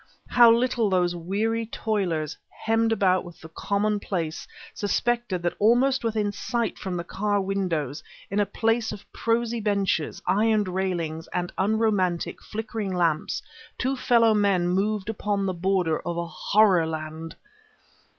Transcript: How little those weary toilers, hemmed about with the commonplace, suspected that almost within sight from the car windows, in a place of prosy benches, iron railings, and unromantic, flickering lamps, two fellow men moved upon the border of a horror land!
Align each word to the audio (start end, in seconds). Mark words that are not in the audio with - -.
How 0.29 0.49
little 0.51 0.89
those 0.89 1.15
weary 1.15 1.67
toilers, 1.67 2.35
hemmed 2.49 2.91
about 2.91 3.23
with 3.23 3.39
the 3.39 3.49
commonplace, 3.49 4.47
suspected 4.73 5.43
that 5.43 5.53
almost 5.59 6.03
within 6.03 6.31
sight 6.31 6.79
from 6.79 6.97
the 6.97 7.03
car 7.03 7.39
windows, 7.39 8.01
in 8.31 8.39
a 8.39 8.47
place 8.47 8.91
of 8.91 9.05
prosy 9.13 9.59
benches, 9.59 10.19
iron 10.25 10.63
railings, 10.63 11.27
and 11.33 11.53
unromantic, 11.55 12.41
flickering 12.41 12.91
lamps, 12.95 13.43
two 13.77 13.95
fellow 13.95 14.33
men 14.33 14.69
moved 14.69 15.07
upon 15.07 15.45
the 15.45 15.53
border 15.53 15.99
of 15.99 16.17
a 16.17 16.25
horror 16.25 16.87
land! 16.87 17.35